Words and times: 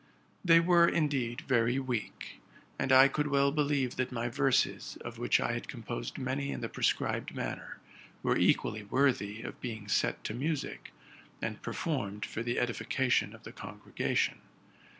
They 0.43 0.59
were, 0.59 0.87
indeed, 0.89 1.41
very 1.41 1.77
weak; 1.77 2.41
and 2.79 2.91
I 2.91 3.07
could 3.07 3.27
well 3.27 3.51
believe 3.51 3.97
that 3.97 4.11
my 4.11 4.29
verses, 4.29 4.97
of 5.01 5.19
which 5.19 5.39
I 5.39 5.51
had 5.53 5.67
composed 5.67 6.17
many 6.17 6.49
in 6.51 6.61
the 6.61 6.69
prescribed 6.69 7.35
manner, 7.35 7.77
were 8.23 8.35
equally 8.35 8.81
worthy 8.81 9.43
of 9.43 9.61
being 9.61 9.87
set 9.87 10.23
to 10.23 10.33
music, 10.33 10.91
and 11.39 11.61
performed 11.61 12.25
for 12.25 12.41
the 12.41 12.57
edification 12.57 13.35
of 13.35 13.43
the 13.43 13.53
congre 13.53 13.93
gation. 13.95 14.37